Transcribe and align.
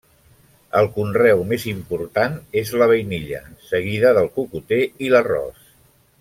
El 0.79 0.87
conreu 0.95 1.43
més 1.51 1.65
important 1.71 2.39
és 2.63 2.73
la 2.83 2.87
vainilla, 2.93 3.43
seguida 3.69 4.15
del 4.19 4.31
cocoter 4.39 4.81
i 5.09 5.13
l'arròs. 5.15 5.71